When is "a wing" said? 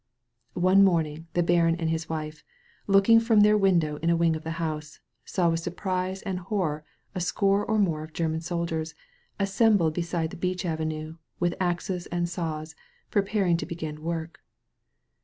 4.09-4.35